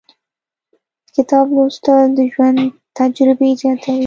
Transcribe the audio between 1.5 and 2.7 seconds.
لوستل، د ژوند